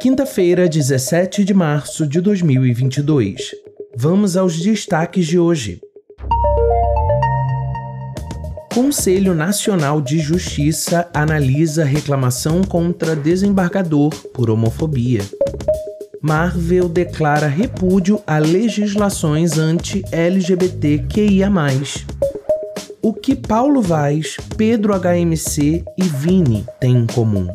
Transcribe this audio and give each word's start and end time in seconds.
Quinta-feira, 0.00 0.68
17 0.68 1.42
de 1.42 1.52
março 1.52 2.06
de 2.06 2.20
2022. 2.20 3.50
Vamos 3.96 4.36
aos 4.36 4.56
destaques 4.56 5.26
de 5.26 5.40
hoje. 5.40 5.80
Conselho 8.72 9.34
Nacional 9.34 10.00
de 10.00 10.20
Justiça 10.20 11.10
analisa 11.12 11.82
reclamação 11.82 12.62
contra 12.62 13.16
desembargador 13.16 14.14
por 14.32 14.50
homofobia. 14.50 15.22
Marvel 16.22 16.88
declara 16.88 17.48
repúdio 17.48 18.22
a 18.24 18.38
legislações 18.38 19.58
anti-LGBTQIA. 19.58 21.50
O 23.02 23.12
que 23.12 23.34
Paulo 23.34 23.82
Vaz, 23.82 24.36
Pedro 24.56 24.94
HMC 24.94 25.84
e 25.96 26.02
Vini 26.04 26.64
têm 26.78 26.98
em 26.98 27.06
comum? 27.06 27.48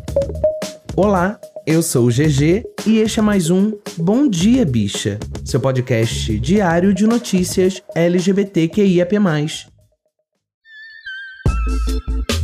Olá, 0.97 1.39
eu 1.65 1.81
sou 1.81 2.07
o 2.07 2.09
GG 2.09 2.65
e 2.85 2.97
este 2.99 3.19
é 3.19 3.21
mais 3.21 3.49
um 3.49 3.73
Bom 3.97 4.27
Dia 4.27 4.65
Bicha, 4.65 5.17
seu 5.45 5.59
podcast 5.59 6.37
diário 6.39 6.93
de 6.93 7.07
notícias 7.07 7.81
LGBTQIAP+. 7.95 9.15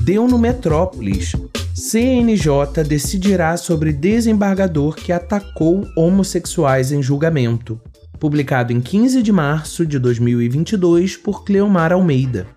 Deu 0.02 0.28
no 0.28 0.38
Metrópolis. 0.38 1.34
CNJ 1.76 2.84
decidirá 2.88 3.56
sobre 3.58 3.92
desembargador 3.92 4.96
que 4.96 5.12
atacou 5.12 5.86
homossexuais 5.96 6.92
em 6.92 7.02
julgamento. 7.02 7.80
Publicado 8.20 8.72
em 8.72 8.80
15 8.80 9.22
de 9.22 9.32
março 9.32 9.86
de 9.86 10.00
2022 10.00 11.18
por 11.18 11.44
Cleomar 11.44 11.92
Almeida. 11.92 12.48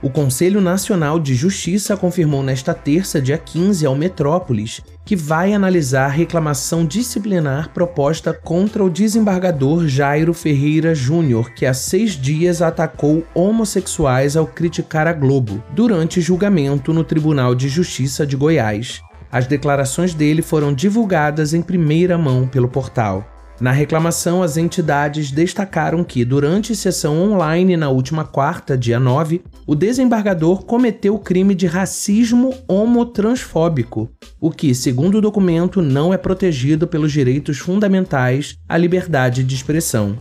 O 0.00 0.08
Conselho 0.08 0.60
Nacional 0.60 1.18
de 1.18 1.34
Justiça 1.34 1.96
confirmou 1.96 2.40
nesta 2.40 2.72
terça, 2.72 3.20
dia 3.20 3.36
15, 3.36 3.84
ao 3.84 3.96
Metrópolis, 3.96 4.80
que 5.08 5.16
vai 5.16 5.54
analisar 5.54 6.08
reclamação 6.08 6.84
disciplinar 6.84 7.70
proposta 7.70 8.30
contra 8.34 8.84
o 8.84 8.90
desembargador 8.90 9.88
Jairo 9.88 10.34
Ferreira 10.34 10.94
Júnior, 10.94 11.54
que 11.54 11.64
há 11.64 11.72
seis 11.72 12.10
dias 12.10 12.60
atacou 12.60 13.24
homossexuais 13.34 14.36
ao 14.36 14.46
criticar 14.46 15.06
a 15.06 15.14
Globo, 15.14 15.64
durante 15.70 16.20
julgamento 16.20 16.92
no 16.92 17.02
Tribunal 17.02 17.54
de 17.54 17.70
Justiça 17.70 18.26
de 18.26 18.36
Goiás. 18.36 19.00
As 19.32 19.46
declarações 19.46 20.12
dele 20.12 20.42
foram 20.42 20.74
divulgadas 20.74 21.54
em 21.54 21.62
primeira 21.62 22.18
mão 22.18 22.46
pelo 22.46 22.68
portal. 22.68 23.37
Na 23.60 23.72
reclamação, 23.72 24.40
as 24.40 24.56
entidades 24.56 25.32
destacaram 25.32 26.04
que, 26.04 26.24
durante 26.24 26.76
sessão 26.76 27.20
online 27.20 27.76
na 27.76 27.88
última 27.88 28.24
quarta, 28.24 28.78
dia 28.78 29.00
9, 29.00 29.42
o 29.66 29.74
desembargador 29.74 30.64
cometeu 30.64 31.16
o 31.16 31.18
crime 31.18 31.56
de 31.56 31.66
racismo 31.66 32.54
homotransfóbico, 32.68 34.08
o 34.40 34.52
que, 34.52 34.72
segundo 34.76 35.18
o 35.18 35.20
documento, 35.20 35.82
não 35.82 36.14
é 36.14 36.16
protegido 36.16 36.86
pelos 36.86 37.10
direitos 37.10 37.58
fundamentais 37.58 38.56
à 38.68 38.76
liberdade 38.76 39.42
de 39.42 39.56
expressão. 39.56 40.16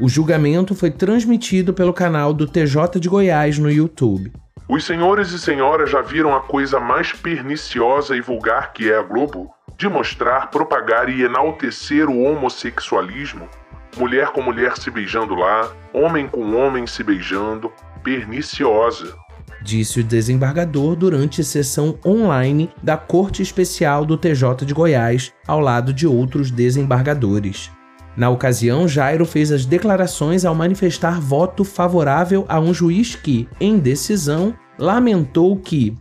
O 0.00 0.08
julgamento 0.08 0.74
foi 0.74 0.90
transmitido 0.90 1.74
pelo 1.74 1.92
canal 1.92 2.32
do 2.32 2.46
TJ 2.46 2.98
de 2.98 3.08
Goiás 3.08 3.58
no 3.58 3.70
YouTube. 3.70 4.32
Os 4.66 4.84
senhores 4.84 5.30
e 5.32 5.38
senhoras 5.38 5.90
já 5.90 6.00
viram 6.00 6.34
a 6.34 6.40
coisa 6.40 6.80
mais 6.80 7.12
perniciosa 7.12 8.16
e 8.16 8.22
vulgar 8.22 8.72
que 8.72 8.90
é 8.90 8.96
a 8.96 9.02
Globo? 9.02 9.57
De 9.78 9.88
mostrar, 9.88 10.50
propagar 10.50 11.08
e 11.08 11.22
enaltecer 11.22 12.10
o 12.10 12.24
homossexualismo? 12.24 13.48
Mulher 13.96 14.32
com 14.32 14.42
mulher 14.42 14.76
se 14.76 14.90
beijando 14.90 15.36
lá, 15.36 15.70
homem 15.92 16.26
com 16.26 16.56
homem 16.56 16.84
se 16.84 17.04
beijando, 17.04 17.70
perniciosa. 18.02 19.14
Disse 19.62 20.00
o 20.00 20.04
desembargador 20.04 20.96
durante 20.96 21.44
sessão 21.44 21.96
online 22.04 22.68
da 22.82 22.96
Corte 22.96 23.40
Especial 23.40 24.04
do 24.04 24.18
TJ 24.18 24.66
de 24.66 24.74
Goiás, 24.74 25.32
ao 25.46 25.60
lado 25.60 25.92
de 25.92 26.08
outros 26.08 26.50
desembargadores. 26.50 27.70
Na 28.16 28.30
ocasião, 28.30 28.88
Jairo 28.88 29.24
fez 29.24 29.52
as 29.52 29.64
declarações 29.64 30.44
ao 30.44 30.56
manifestar 30.56 31.20
voto 31.20 31.62
favorável 31.62 32.44
a 32.48 32.58
um 32.58 32.74
juiz 32.74 33.14
que, 33.14 33.48
em 33.60 33.78
decisão, 33.78 34.52
lamentou 34.76 35.56
que 35.56 35.96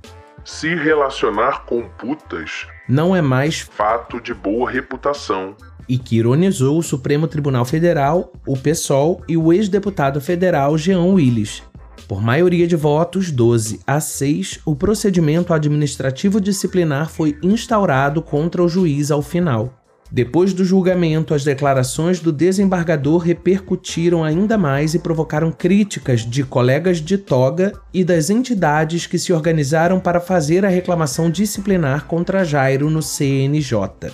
se 0.47 0.73
relacionar 0.73 1.65
com 1.65 1.81
putas 1.89 2.65
não 2.87 3.13
é 3.13 3.21
mais 3.21 3.59
fato 3.59 4.21
de 4.21 4.33
boa 4.33 4.71
reputação 4.71 5.53
e 5.89 5.97
que 5.97 6.15
ironizou 6.15 6.79
o 6.79 6.83
Supremo 6.83 7.27
Tribunal 7.27 7.65
Federal, 7.65 8.31
o 8.47 8.55
PSOL 8.55 9.21
e 9.27 9.35
o 9.35 9.51
ex-deputado 9.51 10.21
federal 10.21 10.77
Jean 10.77 11.03
Willis. 11.03 11.61
Por 12.07 12.21
maioria 12.21 12.65
de 12.65 12.77
votos, 12.77 13.29
12 13.29 13.81
a 13.85 13.99
6, 13.99 14.61
o 14.65 14.73
procedimento 14.73 15.53
administrativo 15.53 16.39
disciplinar 16.39 17.09
foi 17.09 17.37
instaurado 17.43 18.21
contra 18.21 18.63
o 18.63 18.69
juiz 18.69 19.11
ao 19.11 19.21
final. 19.21 19.76
Depois 20.11 20.53
do 20.53 20.63
julgamento, 20.63 21.33
as 21.33 21.43
declarações 21.43 22.19
do 22.19 22.31
desembargador 22.31 23.17
repercutiram 23.19 24.23
ainda 24.23 24.57
mais 24.57 24.93
e 24.93 24.99
provocaram 24.99 25.51
críticas 25.51 26.21
de 26.21 26.43
colegas 26.43 26.99
de 26.99 27.17
toga 27.17 27.73
e 27.93 28.03
das 28.03 28.29
entidades 28.29 29.05
que 29.05 29.19
se 29.19 29.33
organizaram 29.33 29.99
para 29.99 30.21
fazer 30.21 30.65
a 30.65 30.69
reclamação 30.69 31.29
disciplinar 31.29 32.05
contra 32.05 32.45
Jairo 32.45 32.89
no 32.89 33.01
CNJ. 33.01 34.11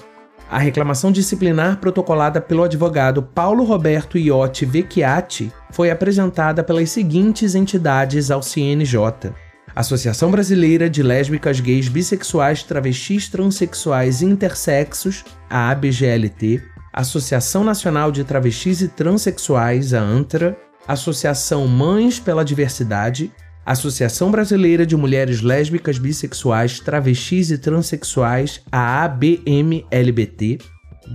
A 0.50 0.58
reclamação 0.58 1.12
disciplinar 1.12 1.78
protocolada 1.78 2.42
pelo 2.42 2.64
advogado 2.64 3.24
Paulo 3.24 3.64
Roberto 3.64 4.18
Iotti 4.18 4.66
Vecchiati 4.66 5.52
foi 5.72 5.90
apresentada 5.90 6.64
pelas 6.64 6.92
seguintes 6.92 7.56
entidades 7.56 8.30
ao 8.30 8.42
CNJ: 8.42 9.34
Associação 9.76 10.30
Brasileira 10.30 10.88
de 10.88 11.02
Lésbicas, 11.02 11.60
Gays, 11.60 11.88
Bissexuais, 11.88 12.62
Travestis, 12.62 13.28
Transsexuais 13.28 14.22
e 14.22 14.26
Intersexos, 14.26 15.24
a 15.50 15.72
ABGLT, 15.72 16.62
Associação 16.94 17.64
Nacional 17.64 18.12
de 18.12 18.24
Travestis 18.24 18.82
e 18.82 18.88
Transsexuais, 18.88 19.94
a 19.96 20.00
ANTRA, 20.00 20.56
Associação 20.88 21.68
Mães 21.68 22.20
pela 22.20 22.46
Diversidade, 22.46 23.32
Associação 23.66 24.30
Brasileira 24.30 24.86
de 24.86 24.96
Mulheres 24.96 25.42
Lésbicas, 25.42 25.98
Bissexuais, 25.98 26.80
Travestis 26.80 27.50
e 27.50 27.58
Transsexuais, 27.58 28.62
a 28.72 29.04
ABMLBT, 29.06 30.60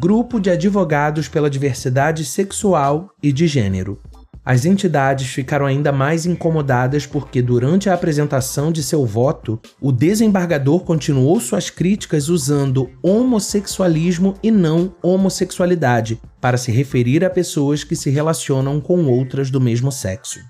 Grupo 0.00 0.40
de 0.40 0.50
Advogados 0.50 1.28
pela 1.28 1.48
Diversidade 1.48 2.24
Sexual 2.24 3.10
e 3.22 3.32
de 3.32 3.46
Gênero. 3.46 4.00
As 4.48 4.64
entidades 4.64 5.28
ficaram 5.28 5.66
ainda 5.66 5.92
mais 5.92 6.24
incomodadas 6.24 7.04
porque, 7.04 7.42
durante 7.42 7.90
a 7.90 7.92
apresentação 7.92 8.72
de 8.72 8.82
seu 8.82 9.04
voto, 9.04 9.60
o 9.78 9.92
desembargador 9.92 10.80
continuou 10.84 11.38
suas 11.38 11.68
críticas 11.68 12.30
usando 12.30 12.88
homossexualismo 13.02 14.36
e 14.42 14.50
não 14.50 14.94
homossexualidade 15.02 16.18
para 16.40 16.56
se 16.56 16.72
referir 16.72 17.26
a 17.26 17.28
pessoas 17.28 17.84
que 17.84 17.94
se 17.94 18.08
relacionam 18.08 18.80
com 18.80 19.04
outras 19.04 19.50
do 19.50 19.60
mesmo 19.60 19.92
sexo. 19.92 20.40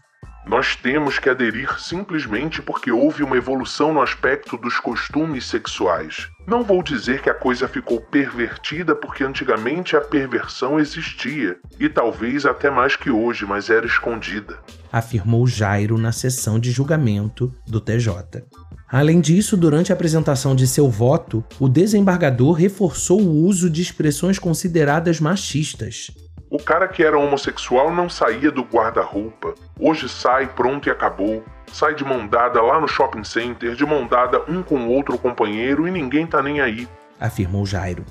Nós 0.49 0.75
temos 0.75 1.19
que 1.19 1.29
aderir 1.29 1.79
simplesmente 1.79 2.63
porque 2.63 2.91
houve 2.91 3.23
uma 3.23 3.37
evolução 3.37 3.93
no 3.93 4.01
aspecto 4.01 4.57
dos 4.57 4.81
costumes 4.81 5.45
sexuais. 5.45 6.27
Não 6.47 6.65
vou 6.65 6.83
dizer 6.83 7.21
que 7.21 7.29
a 7.29 7.35
coisa 7.35 7.69
ficou 7.69 8.01
pervertida 8.01 8.97
porque 8.97 9.23
antigamente 9.23 9.95
a 9.95 10.01
perversão 10.01 10.81
existia, 10.81 11.59
e 11.79 11.87
talvez 11.87 12.47
até 12.47 12.71
mais 12.71 12.97
que 12.97 13.11
hoje, 13.11 13.45
mas 13.45 13.69
era 13.69 13.85
escondida. 13.85 14.59
Afirmou 14.91 15.47
Jairo 15.47 15.99
na 15.99 16.13
sessão 16.13 16.59
de 16.59 16.71
julgamento 16.71 17.55
do 17.67 17.79
TJ. 17.79 18.43
Além 18.91 19.21
disso, 19.21 19.55
durante 19.55 19.93
a 19.93 19.95
apresentação 19.95 20.57
de 20.57 20.67
seu 20.67 20.89
voto, 20.89 21.45
o 21.61 21.69
desembargador 21.69 22.53
reforçou 22.53 23.21
o 23.21 23.45
uso 23.45 23.69
de 23.69 23.83
expressões 23.83 24.39
consideradas 24.39 25.21
machistas. 25.21 26.11
O 26.51 26.57
cara 26.57 26.89
que 26.89 27.03
era 27.03 27.19
homossexual 27.19 27.95
não 27.95 28.09
saía 28.09 28.51
do 28.51 28.63
guarda-roupa. 28.63 29.55
Hoje 29.79 30.09
sai, 30.09 30.47
pronto 30.47 30.89
e 30.89 30.91
acabou. 30.91 31.45
Sai 31.71 31.95
de 31.95 32.03
mão 32.03 32.27
dada 32.27 32.63
lá 32.63 32.81
no 32.81 32.89
shopping 32.89 33.23
center, 33.23 33.75
de 33.75 33.85
mão 33.85 34.07
dada 34.07 34.43
um 34.49 34.63
com 34.63 34.89
outro 34.89 35.19
companheiro 35.19 35.87
e 35.87 35.91
ninguém 35.91 36.27
tá 36.27 36.43
nem 36.43 36.63
aí. 36.63 36.89
Afirmou 37.21 37.67
Jairo. 37.67 38.03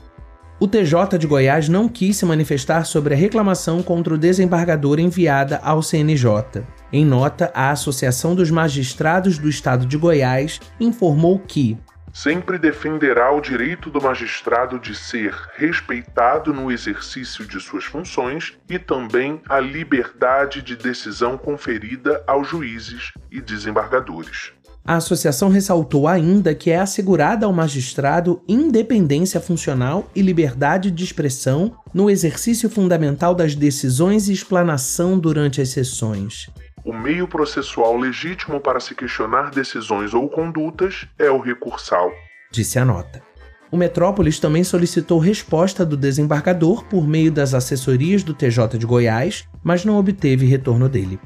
O 0.59 0.67
TJ 0.67 1.17
de 1.17 1.25
Goiás 1.25 1.67
não 1.67 1.87
quis 1.87 2.17
se 2.17 2.25
manifestar 2.25 2.85
sobre 2.85 3.15
a 3.15 3.17
reclamação 3.17 3.81
contra 3.81 4.13
o 4.13 4.17
desembargador 4.17 4.99
enviada 4.99 5.59
ao 5.63 5.81
CNJ. 5.81 6.63
Em 6.91 7.05
nota, 7.05 7.51
a 7.55 7.71
Associação 7.71 8.35
dos 8.35 8.51
Magistrados 8.51 9.37
do 9.37 9.49
Estado 9.49 9.85
de 9.85 9.97
Goiás 9.97 10.59
informou 10.79 11.39
que 11.39 11.77
sempre 12.17 12.57
defenderá 12.57 13.31
o 13.31 13.39
direito 13.39 13.91
do 13.91 14.01
magistrado 14.01 14.79
de 14.79 14.95
ser 14.95 15.35
respeitado 15.55 16.51
no 16.51 16.71
exercício 16.71 17.45
de 17.45 17.59
suas 17.59 17.85
funções 17.85 18.57
e 18.67 18.79
também 18.79 19.39
a 19.47 19.59
liberdade 19.59 20.63
de 20.63 20.75
decisão 20.75 21.37
conferida 21.37 22.23
aos 22.25 22.47
juízes 22.47 23.11
e 23.29 23.39
desembargadores. 23.39 24.51
A 24.83 24.95
associação 24.95 25.49
ressaltou 25.49 26.07
ainda 26.07 26.55
que 26.55 26.71
é 26.71 26.79
assegurada 26.79 27.45
ao 27.45 27.53
magistrado 27.53 28.41
independência 28.47 29.39
funcional 29.39 30.09
e 30.15 30.21
liberdade 30.23 30.89
de 30.89 31.03
expressão 31.03 31.77
no 31.93 32.09
exercício 32.09 32.67
fundamental 32.67 33.35
das 33.35 33.53
decisões 33.53 34.27
e 34.27 34.33
explanação 34.33 35.19
durante 35.19 35.61
as 35.61 35.69
sessões. 35.69 36.49
O 36.87 36.93
meio 36.93 37.27
processual 37.27 37.97
legítimo 37.97 38.61
para 38.61 38.79
se 38.79 38.95
questionar 38.95 39.51
decisões 39.51 40.13
ou 40.13 40.29
condutas 40.29 41.05
é 41.19 41.29
o 41.29 41.37
recursal, 41.37 42.09
disse 42.49 42.79
a 42.79 42.85
nota. 42.85 43.21
O 43.69 43.75
Metrópolis 43.75 44.39
também 44.39 44.63
solicitou 44.63 45.19
resposta 45.19 45.85
do 45.85 45.97
desembargador 45.97 46.85
por 46.85 47.05
meio 47.05 47.29
das 47.29 47.53
assessorias 47.53 48.23
do 48.23 48.33
TJ 48.33 48.77
de 48.77 48.85
Goiás, 48.85 49.43
mas 49.61 49.83
não 49.83 49.97
obteve 49.97 50.45
retorno 50.45 50.87
dele. 50.87 51.19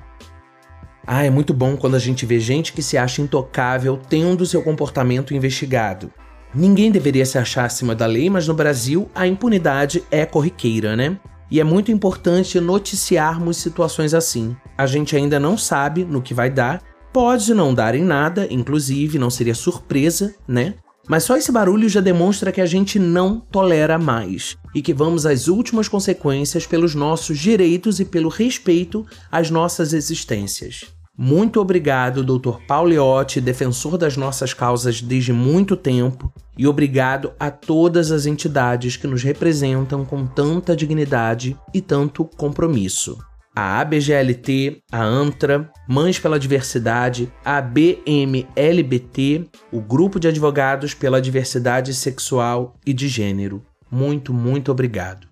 Ah, 1.05 1.23
é 1.23 1.29
muito 1.29 1.53
bom 1.53 1.77
quando 1.77 1.95
a 1.95 1.99
gente 1.99 2.25
vê 2.25 2.39
gente 2.39 2.73
que 2.73 2.81
se 2.81 2.97
acha 2.97 3.21
intocável 3.21 4.01
tendo 4.09 4.47
seu 4.47 4.63
comportamento 4.63 5.31
investigado. 5.31 6.11
Ninguém 6.55 6.89
deveria 6.89 7.25
se 7.25 7.37
achar 7.37 7.65
acima 7.65 7.93
da 7.93 8.07
lei, 8.07 8.31
mas 8.31 8.47
no 8.47 8.55
Brasil 8.55 9.11
a 9.13 9.27
impunidade 9.27 10.03
é 10.09 10.25
corriqueira, 10.25 10.95
né? 10.95 11.19
E 11.51 11.59
é 11.59 11.63
muito 11.65 11.91
importante 11.91 12.61
noticiarmos 12.61 13.57
situações 13.57 14.13
assim. 14.13 14.55
A 14.77 14.87
gente 14.87 15.17
ainda 15.17 15.37
não 15.37 15.57
sabe 15.57 16.05
no 16.05 16.21
que 16.21 16.33
vai 16.33 16.49
dar, 16.49 16.81
pode 17.11 17.53
não 17.53 17.73
dar 17.73 17.93
em 17.93 18.03
nada, 18.03 18.47
inclusive 18.49 19.19
não 19.19 19.29
seria 19.29 19.53
surpresa, 19.53 20.33
né? 20.47 20.75
Mas 21.09 21.25
só 21.25 21.35
esse 21.35 21.51
barulho 21.51 21.89
já 21.89 21.99
demonstra 21.99 22.53
que 22.53 22.61
a 22.61 22.65
gente 22.65 22.97
não 22.97 23.37
tolera 23.37 23.97
mais 23.97 24.55
e 24.73 24.81
que 24.81 24.93
vamos 24.93 25.25
às 25.25 25.49
últimas 25.49 25.89
consequências 25.89 26.65
pelos 26.65 26.95
nossos 26.95 27.37
direitos 27.37 27.99
e 27.99 28.05
pelo 28.05 28.29
respeito 28.29 29.05
às 29.29 29.49
nossas 29.49 29.91
existências. 29.91 30.85
Muito 31.23 31.61
obrigado, 31.61 32.23
Dr. 32.23 32.65
Pauliotti, 32.65 33.39
defensor 33.39 33.95
das 33.95 34.17
nossas 34.17 34.55
causas 34.55 35.03
desde 35.03 35.31
muito 35.31 35.75
tempo, 35.75 36.33
e 36.57 36.65
obrigado 36.65 37.31
a 37.39 37.51
todas 37.51 38.11
as 38.11 38.25
entidades 38.25 38.97
que 38.97 39.05
nos 39.05 39.21
representam 39.21 40.03
com 40.03 40.25
tanta 40.25 40.75
dignidade 40.75 41.55
e 41.71 41.79
tanto 41.79 42.25
compromisso 42.25 43.19
a 43.55 43.81
ABGLT, 43.81 44.81
a 44.91 45.03
ANTRA, 45.03 45.69
Mães 45.87 46.17
pela 46.17 46.39
Diversidade, 46.39 47.31
a 47.45 47.61
BMLBT, 47.61 49.45
o 49.71 49.79
Grupo 49.79 50.19
de 50.19 50.27
Advogados 50.27 50.95
pela 50.95 51.21
Diversidade 51.21 51.93
Sexual 51.93 52.75
e 52.83 52.93
de 52.93 53.07
Gênero. 53.07 53.61
Muito, 53.91 54.33
muito 54.33 54.71
obrigado. 54.71 55.30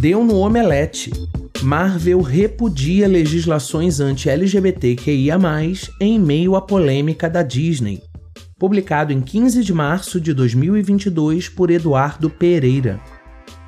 Deu 0.00 0.24
no 0.24 0.38
Omelete. 0.38 1.12
Marvel 1.62 2.22
repudia 2.22 3.06
legislações 3.06 4.00
anti-LGBTQIA, 4.00 5.36
em 6.00 6.18
meio 6.18 6.56
à 6.56 6.62
polêmica 6.62 7.28
da 7.28 7.42
Disney. 7.42 8.02
Publicado 8.58 9.12
em 9.12 9.20
15 9.20 9.62
de 9.62 9.74
março 9.74 10.18
de 10.18 10.32
2022 10.32 11.50
por 11.50 11.70
Eduardo 11.70 12.30
Pereira 12.30 12.98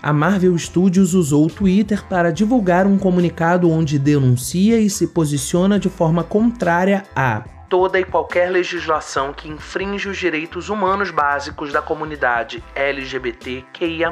a 0.02 0.12
Marvel 0.12 0.58
Studios 0.58 1.14
usou 1.14 1.46
o 1.46 1.50
Twitter 1.50 2.04
para 2.08 2.32
divulgar 2.32 2.88
um 2.88 2.98
comunicado 2.98 3.70
onde 3.70 4.00
denuncia 4.00 4.80
e 4.80 4.90
se 4.90 5.06
posiciona 5.06 5.78
de 5.78 5.88
forma 5.88 6.24
contrária 6.24 7.04
a 7.14 7.44
toda 7.72 7.98
e 7.98 8.04
qualquer 8.04 8.50
legislação 8.50 9.32
que 9.32 9.48
infringe 9.48 10.06
os 10.06 10.18
direitos 10.18 10.68
humanos 10.68 11.10
básicos 11.10 11.72
da 11.72 11.80
comunidade 11.80 12.62
LGBTQIA. 12.74 14.10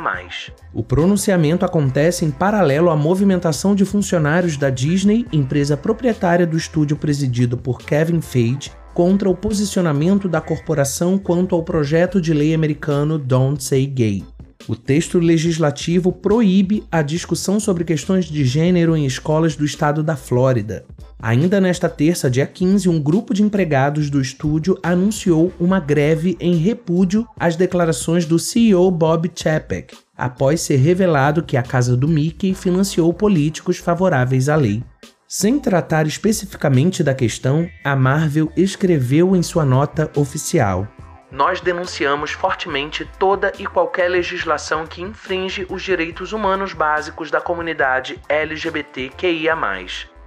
O 0.72 0.82
pronunciamento 0.82 1.66
acontece 1.66 2.24
em 2.24 2.30
paralelo 2.30 2.88
à 2.88 2.96
movimentação 2.96 3.74
de 3.74 3.84
funcionários 3.84 4.56
da 4.56 4.70
Disney, 4.70 5.26
empresa 5.30 5.76
proprietária 5.76 6.46
do 6.46 6.56
estúdio 6.56 6.96
presidido 6.96 7.58
por 7.58 7.80
Kevin 7.80 8.22
Feige, 8.22 8.72
contra 8.94 9.28
o 9.28 9.36
posicionamento 9.36 10.26
da 10.26 10.40
corporação 10.40 11.18
quanto 11.18 11.54
ao 11.54 11.62
projeto 11.62 12.18
de 12.18 12.32
lei 12.32 12.54
americano 12.54 13.18
Don't 13.18 13.62
Say 13.62 13.86
Gay. 13.86 14.24
O 14.68 14.76
texto 14.76 15.18
legislativo 15.18 16.12
proíbe 16.12 16.84
a 16.92 17.02
discussão 17.02 17.58
sobre 17.58 17.82
questões 17.82 18.26
de 18.26 18.44
gênero 18.44 18.96
em 18.96 19.06
escolas 19.06 19.56
do 19.56 19.64
estado 19.64 20.02
da 20.02 20.16
Flórida. 20.16 20.84
Ainda 21.18 21.60
nesta 21.60 21.88
terça, 21.88 22.30
dia 22.30 22.46
15, 22.46 22.88
um 22.88 23.00
grupo 23.00 23.34
de 23.34 23.42
empregados 23.42 24.08
do 24.08 24.20
estúdio 24.20 24.78
anunciou 24.82 25.52
uma 25.58 25.80
greve 25.80 26.36
em 26.40 26.56
repúdio 26.56 27.26
às 27.38 27.56
declarações 27.56 28.24
do 28.24 28.38
CEO 28.38 28.90
Bob 28.90 29.30
Chapek, 29.34 29.94
após 30.16 30.60
ser 30.60 30.76
revelado 30.76 31.42
que 31.42 31.56
a 31.56 31.62
casa 31.62 31.96
do 31.96 32.08
Mickey 32.08 32.54
financiou 32.54 33.12
políticos 33.12 33.78
favoráveis 33.78 34.48
à 34.48 34.56
lei. 34.56 34.82
Sem 35.28 35.58
tratar 35.60 36.06
especificamente 36.06 37.04
da 37.04 37.14
questão, 37.14 37.68
a 37.84 37.94
Marvel 37.94 38.50
escreveu 38.56 39.36
em 39.36 39.42
sua 39.42 39.64
nota 39.64 40.10
oficial: 40.16 40.88
nós 41.30 41.60
denunciamos 41.60 42.32
fortemente 42.32 43.08
toda 43.18 43.52
e 43.58 43.66
qualquer 43.66 44.08
legislação 44.08 44.86
que 44.86 45.02
infringe 45.02 45.66
os 45.68 45.82
direitos 45.82 46.32
humanos 46.32 46.72
básicos 46.72 47.30
da 47.30 47.40
comunidade 47.40 48.20
LGBTQIA. 48.28 49.56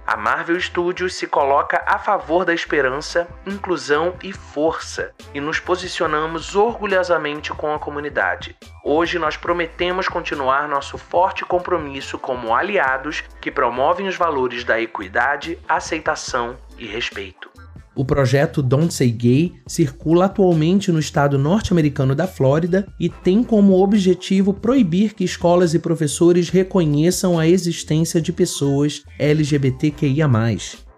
A 0.06 0.18
Marvel 0.18 0.60
Studios 0.60 1.14
se 1.14 1.26
coloca 1.26 1.82
a 1.86 1.98
favor 1.98 2.44
da 2.44 2.52
esperança, 2.52 3.26
inclusão 3.46 4.14
e 4.22 4.34
força, 4.34 5.14
e 5.32 5.40
nos 5.40 5.58
posicionamos 5.58 6.54
orgulhosamente 6.54 7.54
com 7.54 7.74
a 7.74 7.78
comunidade. 7.78 8.54
Hoje 8.84 9.18
nós 9.18 9.38
prometemos 9.38 10.06
continuar 10.06 10.68
nosso 10.68 10.98
forte 10.98 11.42
compromisso 11.42 12.18
como 12.18 12.54
aliados 12.54 13.24
que 13.40 13.50
promovem 13.50 14.06
os 14.06 14.16
valores 14.16 14.62
da 14.62 14.78
equidade, 14.78 15.58
aceitação 15.66 16.54
e 16.76 16.86
respeito. 16.86 17.53
O 17.96 18.04
projeto 18.04 18.60
Don't 18.60 18.92
Say 18.92 19.10
Gay 19.10 19.52
circula 19.66 20.24
atualmente 20.24 20.90
no 20.90 20.98
estado 20.98 21.38
norte-americano 21.38 22.14
da 22.14 22.26
Flórida 22.26 22.86
e 22.98 23.08
tem 23.08 23.44
como 23.44 23.80
objetivo 23.80 24.52
proibir 24.52 25.14
que 25.14 25.22
escolas 25.22 25.74
e 25.74 25.78
professores 25.78 26.48
reconheçam 26.48 27.38
a 27.38 27.46
existência 27.46 28.20
de 28.20 28.32
pessoas 28.32 29.02
LGBTQIA. 29.18 30.28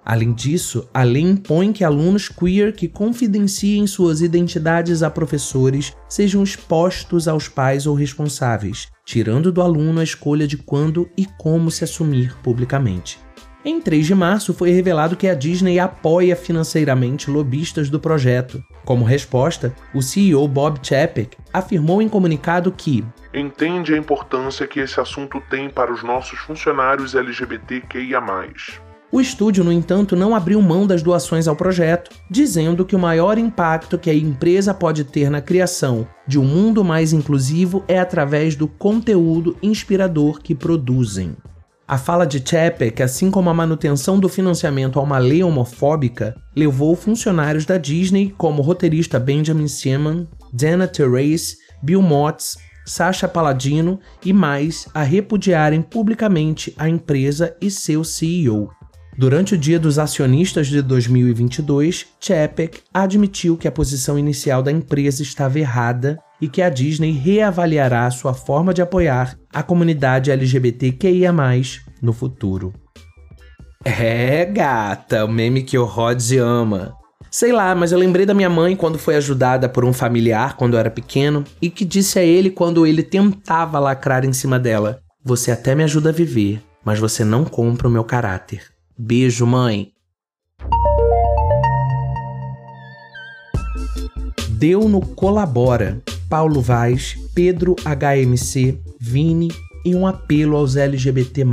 Além 0.08 0.32
disso, 0.32 0.88
a 0.94 1.02
lei 1.02 1.22
impõe 1.22 1.72
que 1.72 1.82
alunos 1.82 2.28
queer 2.28 2.72
que 2.72 2.86
confidenciem 2.86 3.88
suas 3.88 4.20
identidades 4.20 5.02
a 5.02 5.10
professores 5.10 5.92
sejam 6.08 6.44
expostos 6.44 7.26
aos 7.26 7.48
pais 7.48 7.88
ou 7.88 7.94
responsáveis, 7.94 8.86
tirando 9.04 9.50
do 9.50 9.60
aluno 9.60 9.98
a 9.98 10.04
escolha 10.04 10.46
de 10.46 10.56
quando 10.56 11.10
e 11.16 11.26
como 11.38 11.72
se 11.72 11.82
assumir 11.82 12.36
publicamente. 12.40 13.25
Em 13.68 13.80
3 13.80 14.06
de 14.06 14.14
março, 14.14 14.54
foi 14.54 14.70
revelado 14.70 15.16
que 15.16 15.26
a 15.26 15.34
Disney 15.34 15.80
apoia 15.80 16.36
financeiramente 16.36 17.28
lobistas 17.28 17.90
do 17.90 17.98
projeto. 17.98 18.62
Como 18.84 19.04
resposta, 19.04 19.74
o 19.92 20.00
CEO 20.00 20.46
Bob 20.46 20.78
Chapek 20.80 21.36
afirmou 21.52 22.00
em 22.00 22.08
comunicado 22.08 22.70
que 22.70 23.04
entende 23.34 23.92
a 23.92 23.98
importância 23.98 24.68
que 24.68 24.78
esse 24.78 25.00
assunto 25.00 25.42
tem 25.50 25.68
para 25.68 25.92
os 25.92 26.04
nossos 26.04 26.38
funcionários 26.38 27.16
LGBTQIA. 27.16 28.20
O 29.10 29.20
estúdio, 29.20 29.64
no 29.64 29.72
entanto, 29.72 30.14
não 30.14 30.32
abriu 30.32 30.62
mão 30.62 30.86
das 30.86 31.02
doações 31.02 31.48
ao 31.48 31.56
projeto, 31.56 32.12
dizendo 32.30 32.84
que 32.84 32.94
o 32.94 33.00
maior 33.00 33.36
impacto 33.36 33.98
que 33.98 34.10
a 34.10 34.14
empresa 34.14 34.72
pode 34.72 35.02
ter 35.02 35.28
na 35.28 35.40
criação 35.40 36.06
de 36.24 36.38
um 36.38 36.44
mundo 36.44 36.84
mais 36.84 37.12
inclusivo 37.12 37.82
é 37.88 37.98
através 37.98 38.54
do 38.54 38.68
conteúdo 38.68 39.56
inspirador 39.60 40.40
que 40.40 40.54
produzem. 40.54 41.36
A 41.88 41.96
fala 41.96 42.26
de 42.26 42.42
Chapek, 42.44 43.00
assim 43.00 43.30
como 43.30 43.48
a 43.48 43.54
manutenção 43.54 44.18
do 44.18 44.28
financiamento 44.28 44.98
a 44.98 45.02
uma 45.02 45.18
lei 45.18 45.44
homofóbica, 45.44 46.34
levou 46.54 46.96
funcionários 46.96 47.64
da 47.64 47.78
Disney, 47.78 48.34
como 48.36 48.60
o 48.60 48.64
roteirista 48.64 49.20
Benjamin 49.20 49.68
Simon, 49.68 50.26
Dana 50.52 50.88
Therese, 50.88 51.58
Bill 51.80 52.02
Motz, 52.02 52.56
Sasha 52.84 53.28
Paladino 53.28 54.00
e 54.24 54.32
mais, 54.32 54.88
a 54.92 55.04
repudiarem 55.04 55.80
publicamente 55.80 56.74
a 56.76 56.88
empresa 56.88 57.56
e 57.60 57.70
seu 57.70 58.02
CEO. 58.02 58.68
Durante 59.16 59.54
o 59.54 59.58
Dia 59.58 59.78
dos 59.78 59.96
Acionistas 59.96 60.66
de 60.66 60.82
2022, 60.82 62.06
Chapek 62.20 62.80
admitiu 62.92 63.56
que 63.56 63.68
a 63.68 63.72
posição 63.72 64.18
inicial 64.18 64.60
da 64.60 64.72
empresa 64.72 65.22
estava 65.22 65.60
errada 65.60 66.18
e 66.40 66.48
que 66.48 66.62
a 66.62 66.68
Disney 66.68 67.12
reavaliará 67.12 68.10
sua 68.10 68.34
forma 68.34 68.74
de 68.74 68.82
apoiar 68.82 69.36
a 69.52 69.62
comunidade 69.62 70.30
LGBTQIA+, 70.30 71.32
no 72.02 72.12
futuro. 72.12 72.72
É, 73.84 74.44
gata, 74.44 75.24
o 75.24 75.28
meme 75.28 75.62
que 75.62 75.78
o 75.78 75.84
Rod 75.84 76.20
ama. 76.40 76.94
Sei 77.30 77.52
lá, 77.52 77.74
mas 77.74 77.92
eu 77.92 77.98
lembrei 77.98 78.24
da 78.24 78.34
minha 78.34 78.50
mãe 78.50 78.74
quando 78.74 78.98
foi 78.98 79.14
ajudada 79.16 79.68
por 79.68 79.84
um 79.84 79.92
familiar 79.92 80.56
quando 80.56 80.74
eu 80.74 80.80
era 80.80 80.90
pequeno 80.90 81.44
e 81.60 81.68
que 81.68 81.84
disse 81.84 82.18
a 82.18 82.22
ele 82.22 82.50
quando 82.50 82.86
ele 82.86 83.02
tentava 83.02 83.78
lacrar 83.78 84.24
em 84.24 84.32
cima 84.32 84.58
dela: 84.58 85.00
Você 85.24 85.50
até 85.50 85.74
me 85.74 85.84
ajuda 85.84 86.08
a 86.08 86.12
viver, 86.12 86.62
mas 86.84 86.98
você 86.98 87.24
não 87.24 87.44
compra 87.44 87.88
o 87.88 87.90
meu 87.90 88.04
caráter. 88.04 88.62
Beijo, 88.98 89.46
mãe. 89.46 89.92
Deu 94.48 94.88
no 94.88 95.00
Colabora, 95.00 96.02
Paulo 96.28 96.60
Vaz, 96.60 97.16
Pedro 97.34 97.76
HMC, 97.84 98.80
Vini 98.98 99.48
e 99.84 99.94
um 99.94 100.06
apelo 100.06 100.56
aos 100.56 100.74
LGBT+. 100.74 101.44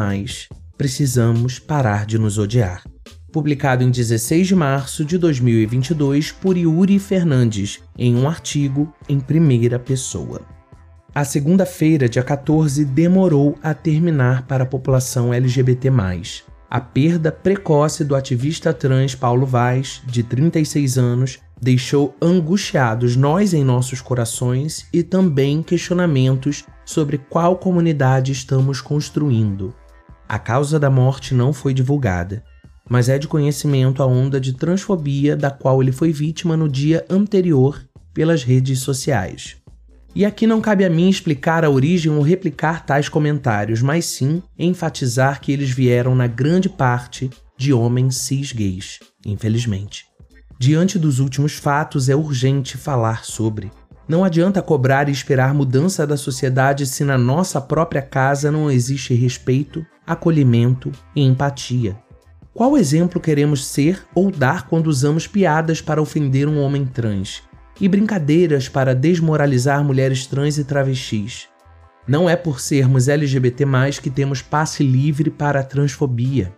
Precisamos 0.75 1.59
parar 1.59 2.07
de 2.07 2.17
nos 2.17 2.39
odiar. 2.39 2.83
Publicado 3.31 3.83
em 3.83 3.91
16 3.91 4.47
de 4.47 4.55
março 4.55 5.05
de 5.05 5.17
2022 5.19 6.31
por 6.31 6.57
Yuri 6.57 6.97
Fernandes, 6.97 7.81
em 7.97 8.15
um 8.15 8.27
artigo 8.27 8.91
em 9.07 9.19
primeira 9.19 9.77
pessoa. 9.77 10.41
A 11.13 11.23
segunda-feira, 11.23 12.09
dia 12.09 12.23
14, 12.23 12.83
demorou 12.83 13.55
a 13.61 13.75
terminar 13.75 14.47
para 14.47 14.63
a 14.63 14.67
população 14.67 15.31
LGBT. 15.31 15.89
A 16.67 16.81
perda 16.81 17.31
precoce 17.31 18.03
do 18.03 18.15
ativista 18.15 18.73
trans 18.73 19.13
Paulo 19.13 19.45
Vaz, 19.45 20.01
de 20.07 20.23
36 20.23 20.97
anos, 20.97 21.39
deixou 21.63 22.15
angustiados 22.21 23.15
nós 23.15 23.53
em 23.53 23.63
nossos 23.63 24.01
corações 24.01 24.85
e 24.93 25.01
também 25.01 25.63
questionamentos 25.63 26.65
sobre 26.85 27.17
qual 27.17 27.57
comunidade 27.57 28.31
estamos 28.31 28.81
construindo. 28.81 29.73
A 30.27 30.37
causa 30.37 30.79
da 30.79 30.89
morte 30.89 31.33
não 31.33 31.53
foi 31.53 31.73
divulgada, 31.73 32.43
mas 32.89 33.09
é 33.09 33.17
de 33.17 33.27
conhecimento 33.27 34.03
a 34.03 34.05
onda 34.05 34.39
de 34.39 34.53
transfobia 34.53 35.35
da 35.35 35.49
qual 35.49 35.81
ele 35.81 35.91
foi 35.91 36.11
vítima 36.11 36.57
no 36.57 36.67
dia 36.67 37.05
anterior 37.09 37.81
pelas 38.13 38.43
redes 38.43 38.79
sociais. 38.79 39.57
E 40.15 40.25
aqui 40.25 40.45
não 40.45 40.61
cabe 40.61 40.85
a 40.85 40.89
mim 40.89 41.09
explicar 41.09 41.65
a 41.65 41.69
origem 41.69 42.11
ou 42.11 42.21
replicar 42.21 42.85
tais 42.85 43.09
comentários, 43.09 43.81
mas 43.81 44.05
sim 44.05 44.43
enfatizar 44.59 45.41
que 45.41 45.51
eles 45.51 45.71
vieram 45.71 46.13
na 46.13 46.27
grande 46.27 46.69
parte 46.69 47.31
de 47.57 47.73
homens 47.73 48.17
cis 48.17 48.51
gays, 48.51 48.99
infelizmente. 49.25 50.12
Diante 50.65 50.97
dos 50.97 51.19
últimos 51.19 51.55
fatos, 51.55 52.07
é 52.07 52.15
urgente 52.15 52.77
falar 52.77 53.25
sobre. 53.25 53.69
Não 54.07 54.23
adianta 54.23 54.61
cobrar 54.61 55.09
e 55.09 55.11
esperar 55.11 55.53
mudança 55.53 56.07
da 56.07 56.15
sociedade 56.15 56.85
se 56.85 57.03
na 57.03 57.17
nossa 57.17 57.59
própria 57.59 58.01
casa 58.01 58.49
não 58.49 58.71
existe 58.71 59.13
respeito, 59.13 59.85
acolhimento 60.07 60.89
e 61.13 61.21
empatia. 61.21 61.97
Qual 62.53 62.77
exemplo 62.77 63.19
queremos 63.19 63.65
ser 63.65 64.05
ou 64.15 64.31
dar 64.31 64.69
quando 64.69 64.87
usamos 64.87 65.27
piadas 65.27 65.81
para 65.81 66.01
ofender 66.01 66.47
um 66.47 66.57
homem 66.61 66.85
trans? 66.85 67.43
e 67.81 67.89
brincadeiras 67.89 68.69
para 68.69 68.95
desmoralizar 68.95 69.83
mulheres 69.83 70.25
trans 70.25 70.57
e 70.57 70.63
travestis. 70.63 71.49
Não 72.07 72.29
é 72.29 72.37
por 72.37 72.61
sermos 72.61 73.09
LGBT 73.09 73.65
que 74.01 74.09
temos 74.09 74.41
passe 74.41 74.81
livre 74.81 75.29
para 75.29 75.59
a 75.59 75.63
transfobia. 75.63 76.55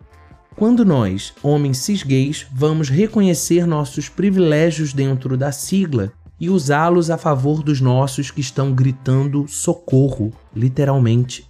Quando 0.56 0.86
nós, 0.86 1.34
homens 1.44 1.80
cis-gays, 1.80 2.46
vamos 2.54 2.90
reconhecer 2.90 3.68
nossos 3.68 4.08
privilégios 4.08 4.94
dentro 4.94 5.36
da 5.36 5.52
sigla 5.52 6.14
e 6.40 6.50
usá-los 6.50 7.10
a 7.10 7.18
favor 7.18 7.62
dos 7.62 7.82
nossos 7.82 8.32
que 8.32 8.42
estão 8.42 8.74
gritando 8.74 9.46
socorro, 9.48 10.32
literalmente. 10.56 11.46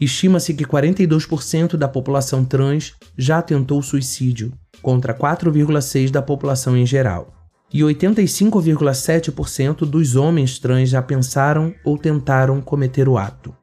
Estima-se 0.00 0.54
que 0.54 0.64
42% 0.64 1.76
da 1.76 1.88
população 1.88 2.44
trans 2.44 2.94
já 3.16 3.42
tentou 3.42 3.82
suicídio, 3.82 4.52
contra 4.82 5.14
4,6% 5.14 6.10
da 6.10 6.22
população 6.22 6.76
em 6.76 6.86
geral 6.86 7.38
e 7.72 7.80
85,7% 7.80 9.80
dos 9.80 10.16
homens 10.16 10.58
trans 10.58 10.88
já 10.88 11.02
pensaram 11.02 11.74
ou 11.84 11.98
tentaram 11.98 12.60
cometer 12.60 13.08
o 13.08 13.18
ato. 13.18 13.54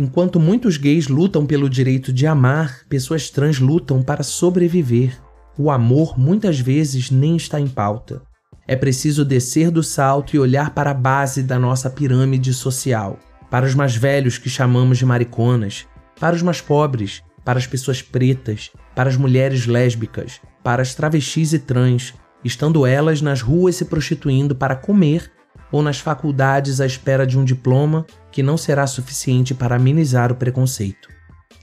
Enquanto 0.00 0.40
muitos 0.40 0.78
gays 0.78 1.08
lutam 1.08 1.44
pelo 1.44 1.68
direito 1.68 2.10
de 2.10 2.26
amar, 2.26 2.86
pessoas 2.88 3.28
trans 3.28 3.58
lutam 3.58 4.02
para 4.02 4.22
sobreviver. 4.22 5.20
O 5.58 5.70
amor 5.70 6.18
muitas 6.18 6.58
vezes 6.58 7.10
nem 7.10 7.36
está 7.36 7.60
em 7.60 7.68
pauta. 7.68 8.22
É 8.66 8.74
preciso 8.74 9.26
descer 9.26 9.70
do 9.70 9.82
salto 9.82 10.34
e 10.34 10.38
olhar 10.38 10.70
para 10.70 10.92
a 10.92 10.94
base 10.94 11.42
da 11.42 11.58
nossa 11.58 11.90
pirâmide 11.90 12.54
social, 12.54 13.18
para 13.50 13.66
os 13.66 13.74
mais 13.74 13.94
velhos 13.94 14.38
que 14.38 14.48
chamamos 14.48 14.96
de 14.96 15.04
mariconas, 15.04 15.86
para 16.18 16.34
os 16.34 16.40
mais 16.40 16.62
pobres, 16.62 17.22
para 17.44 17.58
as 17.58 17.66
pessoas 17.66 18.00
pretas, 18.00 18.70
para 18.94 19.10
as 19.10 19.18
mulheres 19.18 19.66
lésbicas, 19.66 20.40
para 20.64 20.80
as 20.80 20.94
travestis 20.94 21.52
e 21.52 21.58
trans, 21.58 22.14
estando 22.42 22.86
elas 22.86 23.20
nas 23.20 23.42
ruas 23.42 23.76
se 23.76 23.84
prostituindo 23.84 24.56
para 24.56 24.74
comer 24.74 25.30
ou 25.72 25.82
nas 25.82 26.00
faculdades 26.00 26.80
à 26.80 26.86
espera 26.86 27.26
de 27.26 27.38
um 27.38 27.44
diploma 27.44 28.06
que 28.30 28.42
não 28.42 28.56
será 28.56 28.86
suficiente 28.86 29.54
para 29.54 29.76
amenizar 29.76 30.32
o 30.32 30.36
preconceito. 30.36 31.08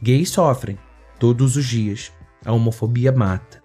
Gays 0.02 0.30
sofrem, 0.30 0.78
todos 1.20 1.56
os 1.56 1.66
dias. 1.66 2.12
A 2.46 2.52
homofobia 2.54 3.12
mata. 3.12 3.62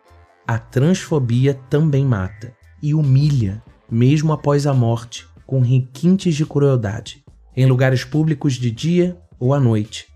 A 0.47 0.59
transfobia 0.59 1.55
também 1.71 2.05
mata 2.05 2.55
e 2.83 2.95
humilha, 2.95 3.63
mesmo 3.91 4.33
após 4.33 4.67
a 4.67 4.75
morte, 4.75 5.27
com 5.47 5.61
requintes 5.61 6.35
de 6.35 6.45
crueldade, 6.45 7.23
em 7.55 7.67
lugares 7.67 8.05
públicos 8.05 8.55
de 8.55 8.71
dia 8.71 9.17
ou 9.39 9.55
à 9.55 9.61
noite. 9.61 10.07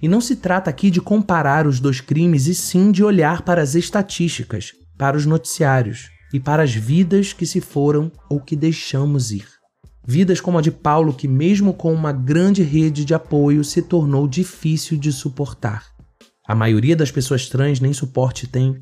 E 0.00 0.08
não 0.08 0.20
se 0.20 0.36
trata 0.36 0.70
aqui 0.70 0.90
de 0.90 1.00
comparar 1.00 1.66
os 1.66 1.80
dois 1.80 2.00
crimes, 2.00 2.46
e 2.46 2.54
sim 2.54 2.90
de 2.90 3.04
olhar 3.04 3.42
para 3.42 3.60
as 3.60 3.74
estatísticas, 3.74 4.72
para 4.96 5.16
os 5.16 5.26
noticiários, 5.26 6.10
e 6.32 6.40
para 6.40 6.62
as 6.62 6.74
vidas 6.74 7.32
que 7.32 7.46
se 7.46 7.60
foram 7.60 8.10
ou 8.28 8.40
que 8.40 8.56
deixamos 8.56 9.30
ir. 9.30 9.57
Vidas 10.10 10.40
como 10.40 10.56
a 10.56 10.62
de 10.62 10.70
Paulo, 10.70 11.12
que, 11.12 11.28
mesmo 11.28 11.74
com 11.74 11.92
uma 11.92 12.12
grande 12.12 12.62
rede 12.62 13.04
de 13.04 13.12
apoio, 13.12 13.62
se 13.62 13.82
tornou 13.82 14.26
difícil 14.26 14.96
de 14.96 15.12
suportar. 15.12 15.84
A 16.48 16.54
maioria 16.54 16.96
das 16.96 17.10
pessoas 17.10 17.46
trans 17.46 17.78
nem 17.78 17.92
suporte 17.92 18.46
tem. 18.46 18.74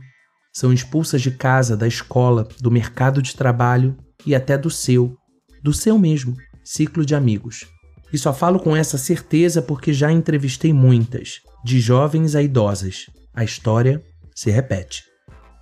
São 0.52 0.72
expulsas 0.72 1.20
de 1.20 1.32
casa, 1.32 1.76
da 1.76 1.88
escola, 1.88 2.46
do 2.60 2.70
mercado 2.70 3.20
de 3.20 3.34
trabalho 3.34 3.96
e 4.24 4.36
até 4.36 4.56
do 4.56 4.70
seu, 4.70 5.16
do 5.60 5.72
seu 5.72 5.98
mesmo, 5.98 6.36
ciclo 6.62 7.04
de 7.04 7.16
amigos. 7.16 7.66
E 8.12 8.16
só 8.16 8.32
falo 8.32 8.60
com 8.60 8.76
essa 8.76 8.96
certeza 8.96 9.60
porque 9.60 9.92
já 9.92 10.12
entrevistei 10.12 10.72
muitas, 10.72 11.40
de 11.64 11.80
jovens 11.80 12.36
a 12.36 12.42
idosas. 12.42 13.06
A 13.34 13.42
história 13.42 14.00
se 14.32 14.48
repete. 14.48 15.02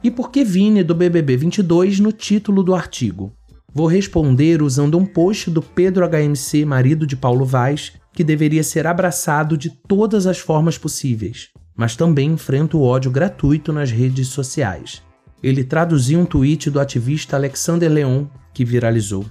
E 0.02 0.11
por 0.11 0.30
que 0.30 0.44
Vini 0.44 0.85
do 0.85 0.94
BBB 0.94 1.38
22 1.38 2.00
no 2.00 2.12
título 2.12 2.62
do 2.62 2.75
artigo? 2.75 3.35
Vou 3.75 3.88
responder 3.88 4.62
usando 4.62 4.97
um 4.97 5.04
post 5.04 5.50
do 5.50 5.61
Pedro 5.61 6.09
HMC, 6.09 6.64
marido 6.64 7.04
de 7.04 7.16
Paulo 7.16 7.45
Vaz, 7.45 7.93
que 8.12 8.23
deveria 8.23 8.62
ser 8.62 8.87
abraçado 8.87 9.59
de 9.59 9.69
todas 9.69 10.28
as 10.28 10.38
formas 10.38 10.78
possíveis, 10.78 11.50
mas 11.75 11.97
também 11.97 12.31
enfrenta 12.31 12.76
o 12.76 12.85
ódio 12.87 13.11
gratuito 13.11 13.73
nas 13.73 13.90
redes 13.90 14.28
sociais. 14.28 15.02
Ele 15.43 15.64
traduziu 15.64 16.21
um 16.21 16.25
tweet 16.25 16.71
do 16.71 16.78
ativista 16.78 17.35
Alexander 17.35 17.90
Leon, 17.90 18.26
que 18.54 18.64
viralizou. 18.64 19.26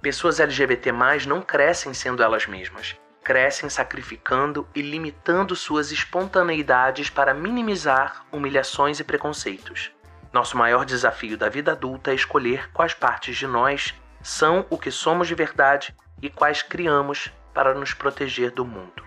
Pessoas 0.00 0.40
LGBT 0.40 0.90
não 1.28 1.42
crescem 1.42 1.92
sendo 1.92 2.22
elas 2.22 2.46
mesmas. 2.46 2.96
Crescem 3.22 3.68
sacrificando 3.68 4.66
e 4.74 4.80
limitando 4.80 5.54
suas 5.54 5.92
espontaneidades 5.92 7.10
para 7.10 7.34
minimizar 7.34 8.24
humilhações 8.32 8.98
e 9.00 9.04
preconceitos. 9.04 9.92
Nosso 10.32 10.56
maior 10.56 10.86
desafio 10.86 11.36
da 11.36 11.48
vida 11.48 11.72
adulta 11.72 12.10
é 12.10 12.14
escolher 12.14 12.70
quais 12.72 12.94
partes 12.94 13.36
de 13.36 13.46
nós 13.46 13.94
são 14.22 14.64
o 14.70 14.78
que 14.78 14.90
somos 14.90 15.28
de 15.28 15.34
verdade 15.34 15.94
e 16.22 16.30
quais 16.30 16.62
criamos 16.62 17.30
para 17.52 17.74
nos 17.74 17.92
proteger 17.92 18.50
do 18.50 18.64
mundo. 18.64 19.02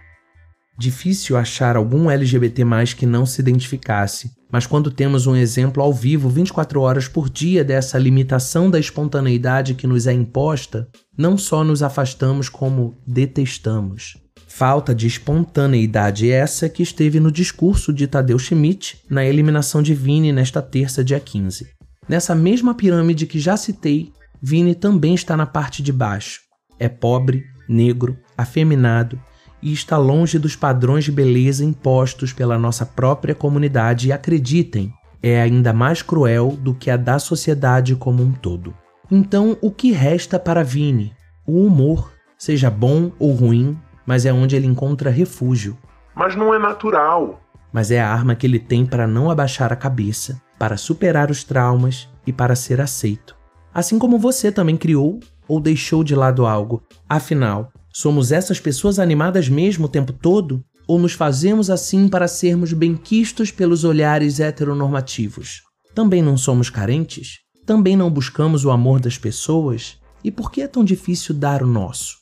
Difícil 0.77 1.37
achar 1.37 1.77
algum 1.77 2.11
LGBT 2.11 2.63
que 2.97 3.05
não 3.05 3.25
se 3.25 3.41
identificasse, 3.41 4.31
mas 4.51 4.67
quando 4.67 4.91
temos 4.91 5.25
um 5.25 5.35
exemplo 5.35 5.81
ao 5.81 5.93
vivo 5.93 6.29
24 6.29 6.81
horas 6.81 7.07
por 7.07 7.29
dia 7.29 7.63
dessa 7.63 7.97
limitação 7.97 8.69
da 8.69 8.77
espontaneidade 8.77 9.73
que 9.73 9.87
nos 9.87 10.05
é 10.05 10.11
imposta, 10.11 10.87
não 11.17 11.37
só 11.37 11.63
nos 11.63 11.81
afastamos 11.81 12.49
como 12.49 13.01
detestamos. 13.07 14.24
Falta 14.47 14.95
de 14.95 15.07
espontaneidade 15.07 16.31
essa 16.31 16.69
que 16.69 16.83
esteve 16.83 17.19
no 17.19 17.31
discurso 17.31 17.91
de 17.91 18.07
Tadeu 18.07 18.39
Schmidt 18.39 19.01
na 19.09 19.25
eliminação 19.25 19.81
de 19.81 19.93
Vini 19.93 20.31
nesta 20.31 20.61
terça, 20.61 21.03
dia 21.03 21.19
15. 21.19 21.67
Nessa 22.07 22.35
mesma 22.35 22.73
pirâmide 22.73 23.25
que 23.25 23.39
já 23.39 23.57
citei, 23.57 24.13
Vini 24.41 24.75
também 24.75 25.15
está 25.15 25.35
na 25.35 25.45
parte 25.45 25.81
de 25.81 25.91
baixo. 25.91 26.41
É 26.79 26.87
pobre, 26.87 27.43
negro, 27.67 28.17
afeminado 28.37 29.19
e 29.61 29.73
está 29.73 29.97
longe 29.97 30.37
dos 30.37 30.55
padrões 30.55 31.03
de 31.05 31.11
beleza 31.11 31.65
impostos 31.65 32.31
pela 32.31 32.59
nossa 32.59 32.85
própria 32.85 33.33
comunidade 33.33 34.07
e 34.07 34.11
acreditem, 34.11 34.93
é 35.23 35.41
ainda 35.41 35.73
mais 35.73 36.03
cruel 36.03 36.55
do 36.61 36.75
que 36.75 36.91
a 36.91 36.97
da 36.97 37.17
sociedade 37.17 37.95
como 37.95 38.21
um 38.21 38.31
todo. 38.31 38.75
Então, 39.09 39.57
o 39.61 39.71
que 39.71 39.91
resta 39.91 40.37
para 40.37 40.63
Vini? 40.63 41.13
O 41.47 41.65
humor, 41.65 42.11
seja 42.37 42.69
bom 42.69 43.11
ou 43.17 43.33
ruim, 43.33 43.75
mas 44.05 44.25
é 44.25 44.33
onde 44.33 44.55
ele 44.55 44.67
encontra 44.67 45.09
refúgio. 45.09 45.77
Mas 46.13 46.35
não 46.35 46.53
é 46.53 46.59
natural. 46.59 47.41
Mas 47.71 47.91
é 47.91 47.99
a 47.99 48.09
arma 48.09 48.35
que 48.35 48.45
ele 48.45 48.59
tem 48.59 48.85
para 48.85 49.05
não 49.05 49.29
abaixar 49.29 49.73
a 49.73 49.75
cabeça, 49.75 50.41
para 50.57 50.77
superar 50.77 51.29
os 51.29 51.43
traumas 51.43 52.07
e 52.25 52.31
para 52.31 52.55
ser 52.55 52.79
aceito. 52.79 53.35
Assim 53.73 53.99
como 53.99 54.17
você 54.17 54.51
também 54.51 54.77
criou 54.77 55.19
ou 55.47 55.59
deixou 55.59 56.03
de 56.03 56.15
lado 56.15 56.45
algo. 56.45 56.81
Afinal, 57.09 57.71
somos 57.93 58.31
essas 58.31 58.59
pessoas 58.59 58.99
animadas 58.99 59.49
mesmo 59.49 59.85
o 59.85 59.89
tempo 59.89 60.13
todo? 60.13 60.63
Ou 60.87 60.99
nos 60.99 61.13
fazemos 61.13 61.69
assim 61.69 62.07
para 62.07 62.27
sermos 62.27 62.71
benquistos 62.71 63.51
pelos 63.51 63.83
olhares 63.83 64.39
heteronormativos? 64.39 65.63
Também 65.93 66.21
não 66.21 66.37
somos 66.37 66.69
carentes? 66.69 67.39
Também 67.65 67.97
não 67.97 68.09
buscamos 68.09 68.63
o 68.63 68.71
amor 68.71 68.99
das 68.99 69.17
pessoas? 69.17 69.99
E 70.23 70.31
por 70.31 70.51
que 70.51 70.61
é 70.61 70.67
tão 70.67 70.83
difícil 70.83 71.33
dar 71.33 71.63
o 71.63 71.67
nosso? 71.67 72.17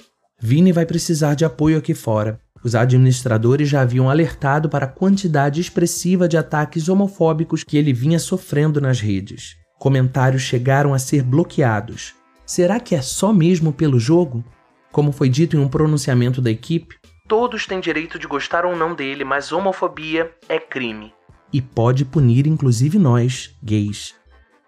Vini 0.45 0.73
vai 0.73 0.85
precisar 0.85 1.35
de 1.35 1.45
apoio 1.45 1.77
aqui 1.77 1.93
fora. 1.93 2.38
Os 2.62 2.75
administradores 2.75 3.69
já 3.69 3.79
haviam 3.79 4.09
alertado 4.09 4.67
para 4.67 4.83
a 4.83 4.89
quantidade 4.89 5.62
expressiva 5.62 6.27
de 6.27 6.35
ataques 6.35 6.89
homofóbicos 6.89 7.63
que 7.63 7.77
ele 7.77 7.93
vinha 7.93 8.19
sofrendo 8.19 8.81
nas 8.81 9.00
redes. 9.00 9.55
Comentários 9.79 10.41
chegaram 10.41 10.93
a 10.93 11.00
ser 11.00 11.23
bloqueados. 11.23 12.13
Será 12.45 12.77
que 12.77 12.93
é 12.93 13.01
só 13.01 13.31
mesmo 13.31 13.71
pelo 13.71 13.97
jogo? 13.97 14.43
Como 14.91 15.13
foi 15.13 15.29
dito 15.29 15.55
em 15.55 15.59
um 15.62 15.69
pronunciamento 15.69 16.41
da 16.41 16.51
equipe, 16.51 16.97
todos 17.25 17.65
têm 17.65 17.79
direito 17.79 18.19
de 18.19 18.27
gostar 18.27 18.65
ou 18.65 18.75
não 18.75 18.93
dele, 18.93 19.23
mas 19.23 19.53
homofobia 19.53 20.29
é 20.50 20.59
crime. 20.59 21.13
E 21.53 21.62
pode 21.62 22.03
punir 22.03 22.47
inclusive 22.47 23.00
nós, 23.00 23.55
gays. 23.63 24.13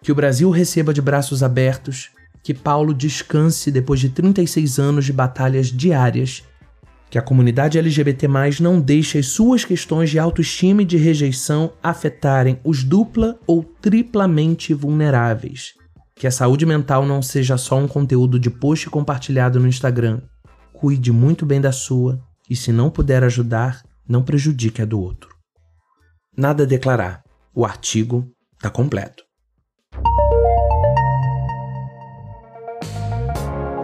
Que 0.02 0.14
o 0.14 0.16
Brasil 0.16 0.50
receba 0.50 0.94
de 0.94 1.02
braços 1.02 1.44
abertos 1.44 2.12
que 2.46 2.54
Paulo 2.54 2.94
descanse 2.94 3.72
depois 3.72 4.00
de 4.00 4.08
36 4.08 4.78
anos 4.78 5.06
de 5.06 5.12
batalhas 5.12 5.72
diárias, 5.72 6.44
que 7.10 7.18
a 7.18 7.22
comunidade 7.22 7.80
LGBT 7.80 8.28
não 8.62 8.80
deixe 8.80 9.18
as 9.18 9.26
suas 9.26 9.66
questões 9.66 10.12
de 10.12 10.20
autoestima 10.20 10.84
e 10.84 10.86
de 10.86 10.96
rejeição 10.96 11.74
afetarem 11.82 12.60
os 12.64 12.84
dupla 12.84 13.40
ou 13.48 13.64
triplamente 13.64 14.76
vulneráveis, 14.76 15.74
que 16.16 16.28
a 16.28 16.32
saúde 16.32 16.68
mental 16.68 17.04
não 17.04 17.20
seja 17.20 17.58
só 17.58 17.80
um 17.80 17.88
conteúdo 17.88 18.40
de 18.40 18.52
post 18.52 18.92
compartilhado 18.92 19.60
no 19.60 19.68
Instagram. 19.68 20.22
Cuide 20.72 21.12
muito 21.12 21.48
bem 21.48 21.60
da 21.60 21.72
sua 21.72 22.22
e, 22.48 22.56
se 22.56 22.72
não 22.72 22.92
puder 22.92 23.24
ajudar, 23.24 23.82
não 24.08 24.22
prejudique 24.22 24.84
a 24.84 24.86
do 24.86 25.00
outro. 25.00 25.36
Nada 26.38 26.62
a 26.62 26.68
declarar. 26.68 27.24
O 27.56 27.66
artigo 27.66 28.24
está 28.56 28.70
completo. 28.70 29.25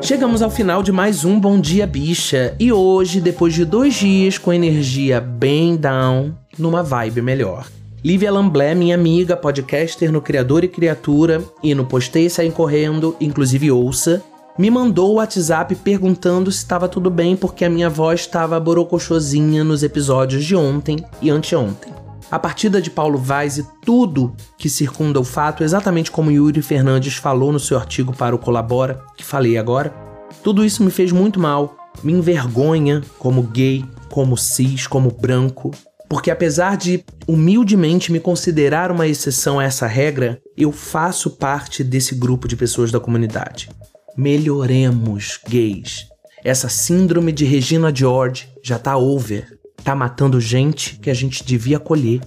Chegamos 0.03 0.41
ao 0.41 0.49
final 0.49 0.81
de 0.81 0.91
mais 0.91 1.23
um 1.23 1.39
Bom 1.39 1.59
Dia 1.59 1.85
Bicha 1.85 2.55
e 2.59 2.73
hoje, 2.73 3.21
depois 3.21 3.53
de 3.53 3.63
dois 3.63 3.93
dias 3.93 4.35
com 4.35 4.51
energia 4.51 5.21
bem 5.21 5.75
down, 5.75 6.33
numa 6.57 6.81
vibe 6.81 7.21
melhor. 7.21 7.67
Lívia 8.03 8.31
Lamblé, 8.31 8.73
minha 8.73 8.95
amiga, 8.95 9.37
podcaster 9.37 10.11
no 10.11 10.19
Criador 10.19 10.63
e 10.63 10.67
Criatura 10.67 11.43
e 11.61 11.75
no 11.75 11.85
Postei 11.85 12.31
Saem 12.31 12.49
Correndo, 12.49 13.15
inclusive 13.21 13.71
ouça, 13.71 14.23
me 14.57 14.71
mandou 14.71 15.11
o 15.11 15.15
WhatsApp 15.15 15.75
perguntando 15.75 16.51
se 16.51 16.57
estava 16.57 16.89
tudo 16.89 17.11
bem 17.11 17.35
porque 17.35 17.63
a 17.63 17.69
minha 17.69 17.89
voz 17.89 18.21
estava 18.21 18.59
borocochosinha 18.59 19.63
nos 19.63 19.83
episódios 19.83 20.43
de 20.43 20.55
ontem 20.55 20.97
e 21.21 21.29
anteontem. 21.29 22.00
A 22.31 22.39
partida 22.39 22.81
de 22.81 22.89
Paulo 22.89 23.17
Vaz 23.17 23.57
e 23.57 23.67
tudo 23.83 24.33
que 24.57 24.69
circunda 24.69 25.19
o 25.19 25.23
fato, 25.23 25.65
exatamente 25.65 26.09
como 26.09 26.31
Yuri 26.31 26.61
Fernandes 26.61 27.15
falou 27.15 27.51
no 27.51 27.59
seu 27.59 27.77
artigo 27.77 28.15
para 28.15 28.33
o 28.33 28.39
Colabora, 28.39 29.03
que 29.17 29.25
falei 29.25 29.57
agora, 29.57 29.93
tudo 30.41 30.63
isso 30.63 30.81
me 30.81 30.89
fez 30.89 31.11
muito 31.11 31.41
mal, 31.41 31.75
me 32.01 32.13
envergonha 32.13 33.01
como 33.19 33.43
gay, 33.43 33.83
como 34.09 34.37
cis, 34.37 34.87
como 34.87 35.11
branco, 35.11 35.71
porque 36.07 36.31
apesar 36.31 36.77
de 36.77 37.03
humildemente 37.27 38.13
me 38.13 38.19
considerar 38.19 38.91
uma 38.91 39.07
exceção 39.07 39.59
a 39.59 39.65
essa 39.65 39.85
regra, 39.85 40.41
eu 40.55 40.71
faço 40.71 41.31
parte 41.31 41.83
desse 41.83 42.15
grupo 42.15 42.47
de 42.47 42.55
pessoas 42.55 42.93
da 42.93 42.99
comunidade. 42.99 43.69
Melhoremos, 44.15 45.37
gays. 45.49 46.05
Essa 46.45 46.69
síndrome 46.69 47.33
de 47.33 47.43
Regina 47.43 47.93
George 47.93 48.47
já 48.63 48.79
tá 48.79 48.97
over 48.97 49.60
tá 49.83 49.95
matando 49.95 50.39
gente 50.39 50.99
que 50.99 51.09
a 51.09 51.13
gente 51.13 51.43
devia 51.43 51.77
acolher. 51.77 52.21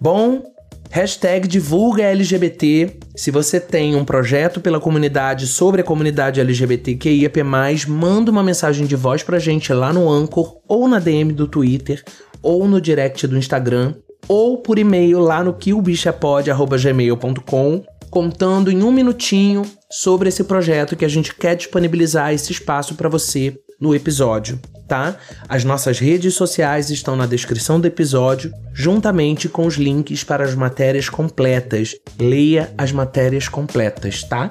Bom, 0.00 0.42
hashtag 0.90 1.46
divulga 1.46 2.04
LGBT. 2.04 2.96
Se 3.14 3.30
você 3.30 3.60
tem 3.60 3.94
um 3.94 4.04
projeto 4.04 4.60
pela 4.60 4.80
comunidade 4.80 5.46
sobre 5.46 5.80
a 5.80 5.84
comunidade 5.84 6.40
LGBTQIAP+, 6.40 7.42
manda 7.88 8.30
uma 8.30 8.42
mensagem 8.42 8.86
de 8.86 8.96
voz 8.96 9.22
pra 9.22 9.38
gente 9.38 9.72
lá 9.72 9.90
no 9.92 10.10
Anchor, 10.10 10.58
ou 10.68 10.88
na 10.88 10.98
DM 10.98 11.32
do 11.32 11.46
Twitter, 11.46 12.02
ou 12.42 12.68
no 12.68 12.78
direct 12.80 13.26
do 13.26 13.38
Instagram, 13.38 13.94
ou 14.28 14.58
por 14.58 14.78
e-mail 14.78 15.20
lá 15.20 15.42
no 15.42 15.54
quilbichapod.gmail.com, 15.54 17.82
contando 18.10 18.70
em 18.70 18.82
um 18.82 18.92
minutinho 18.92 19.62
sobre 19.90 20.28
esse 20.28 20.44
projeto 20.44 20.94
que 20.96 21.04
a 21.04 21.08
gente 21.08 21.34
quer 21.34 21.56
disponibilizar 21.56 22.32
esse 22.32 22.52
espaço 22.52 22.94
para 22.94 23.08
você 23.08 23.58
no 23.80 23.92
episódio 23.94 24.60
tá? 24.86 25.16
As 25.48 25.64
nossas 25.64 25.98
redes 25.98 26.34
sociais 26.34 26.90
estão 26.90 27.16
na 27.16 27.26
descrição 27.26 27.80
do 27.80 27.86
episódio, 27.86 28.52
juntamente 28.72 29.48
com 29.48 29.66
os 29.66 29.74
links 29.74 30.24
para 30.24 30.44
as 30.44 30.54
matérias 30.54 31.08
completas. 31.08 31.94
Leia 32.18 32.72
as 32.78 32.92
matérias 32.92 33.48
completas, 33.48 34.22
tá? 34.22 34.50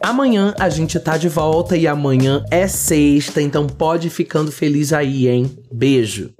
Amanhã 0.00 0.54
a 0.58 0.68
gente 0.68 0.98
tá 1.00 1.16
de 1.16 1.28
volta 1.28 1.76
e 1.76 1.86
amanhã 1.86 2.44
é 2.50 2.68
sexta, 2.68 3.42
então 3.42 3.66
pode 3.66 4.08
ficando 4.08 4.52
feliz 4.52 4.92
aí, 4.92 5.28
hein? 5.28 5.50
Beijo! 5.72 6.37